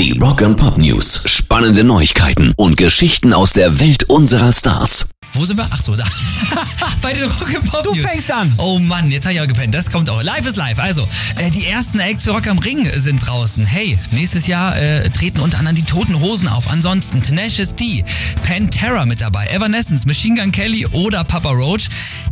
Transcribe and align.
Die 0.00 0.12
Rock 0.18 0.40
and 0.40 0.56
Pop 0.56 0.78
News. 0.78 1.22
Spannende 1.26 1.84
Neuigkeiten 1.84 2.54
und 2.56 2.78
Geschichten 2.78 3.34
aus 3.34 3.52
der 3.52 3.80
Welt 3.80 4.04
unserer 4.04 4.50
Stars. 4.50 5.06
Wo 5.34 5.44
sind 5.44 5.58
wir? 5.58 5.68
Ach 5.70 5.80
so, 5.80 5.94
da. 5.94 6.04
Bei 7.02 7.12
den 7.12 7.22
Rock'n'Pop 7.24 7.82
Du 7.82 7.94
News. 7.94 8.04
fängst 8.04 8.32
an. 8.32 8.52
Oh 8.58 8.78
Mann, 8.80 9.10
jetzt 9.12 9.26
habe 9.26 9.34
ich 9.34 9.40
auch 9.40 9.46
gepennt. 9.46 9.74
Das 9.74 9.90
kommt 9.92 10.10
auch. 10.10 10.22
Live 10.22 10.44
ist 10.46 10.56
live. 10.56 10.78
Also, 10.80 11.06
äh, 11.36 11.50
die 11.50 11.66
ersten 11.66 12.00
Acts 12.00 12.24
für 12.24 12.30
Rock 12.30 12.48
am 12.48 12.58
Ring 12.58 12.90
sind 12.96 13.18
draußen. 13.24 13.64
Hey, 13.64 13.96
nächstes 14.10 14.48
Jahr 14.48 14.76
äh, 14.76 15.08
treten 15.10 15.40
unter 15.40 15.58
anderem 15.58 15.76
die 15.76 15.84
Toten 15.84 16.18
Hosen 16.18 16.48
auf. 16.48 16.68
Ansonsten 16.68 17.22
Tenacious 17.22 17.76
D, 17.76 18.02
Pantera 18.50 19.06
mit 19.06 19.20
dabei, 19.20 19.46
Evanescence, 19.46 20.06
Machine 20.06 20.40
Gun 20.40 20.50
Kelly 20.50 20.84
oder 20.86 21.22
Papa 21.22 21.50
Roach. 21.50 21.88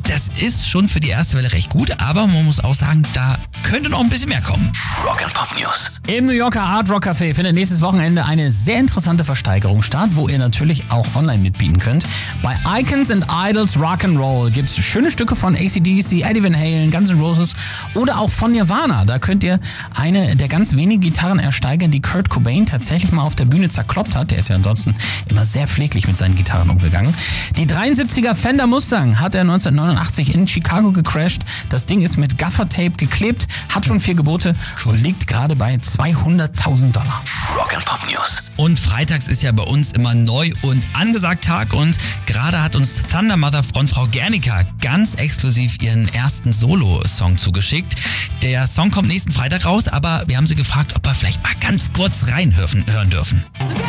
Das 0.08 0.28
ist 0.40 0.68
schon 0.68 0.88
für 0.88 0.98
die 0.98 1.10
erste 1.10 1.36
Welle 1.36 1.52
recht 1.52 1.70
gut, 1.70 1.92
aber 2.00 2.26
man 2.26 2.44
muss 2.44 2.58
auch 2.58 2.74
sagen, 2.74 3.02
da 3.14 3.38
könnte 3.62 3.88
noch 3.88 4.00
ein 4.00 4.08
bisschen 4.08 4.30
mehr 4.30 4.40
kommen. 4.40 4.72
Rock 5.04 5.22
and 5.22 5.32
Pop 5.32 5.48
News. 5.56 6.00
Im 6.08 6.26
New 6.26 6.32
Yorker 6.32 6.62
Art 6.62 6.90
Rock 6.90 7.06
Café 7.06 7.34
findet 7.34 7.54
nächstes 7.54 7.82
Wochenende 7.82 8.24
eine 8.24 8.50
sehr 8.50 8.80
interessante 8.80 9.22
Versteigerung 9.22 9.82
statt, 9.82 10.10
wo 10.14 10.26
ihr 10.26 10.38
natürlich 10.38 10.90
auch 10.90 11.06
online 11.14 11.38
mitbieten 11.38 11.78
könnt. 11.78 12.04
Bei 12.42 12.56
Icons 12.80 13.12
and 13.12 13.26
Idols 13.30 13.76
Rock'n'Roll 13.78 14.50
gibt 14.50 14.70
es 14.70 14.76
schöne 14.78 15.12
Stücke 15.12 15.36
von 15.36 15.54
ACDC, 15.54 16.22
Eddie 16.22 16.42
Van 16.42 16.56
Halen, 16.56 16.90
Guns 16.90 17.10
N' 17.10 17.20
Roses 17.20 17.54
oder 17.94 18.18
auch 18.18 18.30
von 18.30 18.50
Nirvana. 18.50 19.04
Da 19.04 19.20
könnt 19.20 19.44
ihr 19.44 19.60
eine 19.94 20.34
der 20.34 20.48
ganz 20.48 20.74
wenigen 20.74 21.00
Gitarren 21.00 21.38
ersteigern, 21.38 21.92
die 21.92 22.00
Kurt 22.00 22.28
Cobain 22.28 22.66
tatsächlich 22.66 23.12
mal 23.12 23.22
auf 23.22 23.36
der 23.36 23.44
Bühne 23.44 23.68
zerkloppt 23.68 24.16
hat. 24.16 24.32
Der 24.32 24.38
ist 24.38 24.48
ja 24.48 24.56
ansonsten 24.56 24.96
immer 25.28 25.44
sehr 25.44 25.68
pfleglich 25.68 26.07
mit 26.08 26.18
seinen 26.18 26.34
Gitarren 26.34 26.70
umgegangen. 26.70 27.14
Die 27.56 27.66
73er 27.66 28.34
Fender 28.34 28.66
Mustang 28.66 29.20
hat 29.20 29.34
er 29.34 29.42
1989 29.42 30.34
in 30.34 30.48
Chicago 30.48 30.90
gecrashed. 30.90 31.42
Das 31.68 31.86
Ding 31.86 32.00
ist 32.00 32.16
mit 32.16 32.38
Gaffer-Tape 32.38 32.92
geklebt, 32.92 33.46
hat 33.72 33.86
schon 33.86 34.00
vier 34.00 34.14
Gebote 34.14 34.54
und 34.86 35.00
liegt 35.02 35.26
gerade 35.28 35.54
bei 35.54 35.74
200.000 35.74 36.92
Dollar. 36.92 37.22
Rock 37.54 37.74
and 37.76 37.84
Pop 37.84 38.00
News. 38.10 38.50
Und 38.56 38.78
freitags 38.78 39.28
ist 39.28 39.42
ja 39.42 39.52
bei 39.52 39.62
uns 39.62 39.92
immer 39.92 40.14
neu 40.14 40.50
und 40.62 40.86
angesagt 40.94 41.44
Tag 41.44 41.74
und 41.74 41.96
gerade 42.26 42.62
hat 42.62 42.74
uns 42.74 43.02
Thunder 43.06 43.36
Mother 43.36 43.62
Frontfrau 43.62 44.06
Gernika 44.06 44.64
ganz 44.80 45.14
exklusiv 45.14 45.80
ihren 45.82 46.12
ersten 46.12 46.52
Solo-Song 46.52 47.38
zugeschickt. 47.38 47.94
Der 48.42 48.66
Song 48.66 48.90
kommt 48.90 49.08
nächsten 49.08 49.32
Freitag 49.32 49.66
raus, 49.66 49.88
aber 49.88 50.24
wir 50.26 50.36
haben 50.36 50.46
sie 50.46 50.54
gefragt, 50.54 50.94
ob 50.96 51.04
wir 51.04 51.14
vielleicht 51.14 51.42
mal 51.42 51.54
ganz 51.60 51.92
kurz 51.92 52.28
reinhören 52.28 52.84
hören 52.86 53.10
dürfen. 53.10 53.44
So 53.58 53.87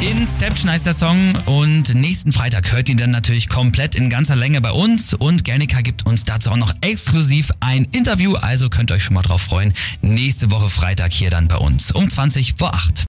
Inception 0.00 0.70
heißt 0.70 0.86
der 0.86 0.92
Song 0.92 1.34
und 1.46 1.94
nächsten 1.94 2.30
Freitag 2.30 2.72
hört 2.72 2.88
ihn 2.88 2.98
dann 2.98 3.10
natürlich 3.10 3.48
komplett 3.48 3.94
in 3.94 4.10
ganzer 4.10 4.36
Länge 4.36 4.60
bei 4.60 4.70
uns 4.70 5.14
und 5.14 5.44
Gernika 5.44 5.80
gibt 5.80 6.06
uns 6.06 6.24
dazu 6.24 6.50
auch 6.50 6.56
noch 6.56 6.74
exklusiv 6.82 7.50
ein 7.60 7.86
Interview, 7.92 8.34
also 8.34 8.68
könnt 8.68 8.90
ihr 8.90 8.94
euch 8.94 9.04
schon 9.04 9.14
mal 9.14 9.22
drauf 9.22 9.42
freuen. 9.42 9.72
Nächste 10.02 10.50
Woche 10.50 10.68
Freitag 10.68 11.12
hier 11.12 11.30
dann 11.30 11.48
bei 11.48 11.56
uns 11.56 11.92
um 11.92 12.08
20 12.08 12.54
vor 12.58 12.74
8. 12.74 13.04